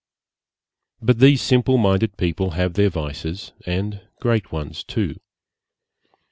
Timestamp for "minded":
1.77-2.17